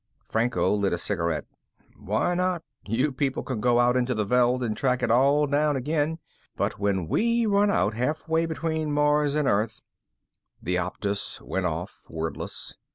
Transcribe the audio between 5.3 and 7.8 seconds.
down again. But when we run